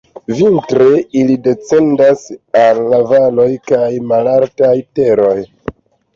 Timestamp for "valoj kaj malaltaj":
3.13-4.73